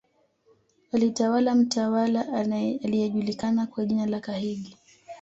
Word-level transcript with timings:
Alitawala 0.91 1.55
mtawala 1.55 2.33
aliyejulikana 2.83 3.67
kwa 3.67 3.85
jina 3.85 4.05
la 4.05 4.19
Kahigi 4.19 4.77